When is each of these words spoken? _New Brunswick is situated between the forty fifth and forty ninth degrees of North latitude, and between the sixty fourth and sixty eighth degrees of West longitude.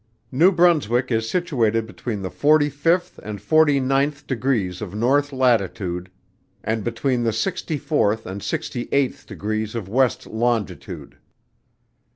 _New 0.31 0.51
Brunswick 0.51 1.11
is 1.11 1.29
situated 1.29 1.85
between 1.85 2.23
the 2.23 2.31
forty 2.31 2.71
fifth 2.71 3.19
and 3.19 3.39
forty 3.39 3.79
ninth 3.79 4.25
degrees 4.25 4.81
of 4.81 4.95
North 4.95 5.31
latitude, 5.31 6.09
and 6.63 6.83
between 6.83 7.21
the 7.23 7.31
sixty 7.31 7.77
fourth 7.77 8.25
and 8.25 8.41
sixty 8.41 8.89
eighth 8.91 9.27
degrees 9.27 9.75
of 9.75 9.87
West 9.87 10.25
longitude. 10.25 11.17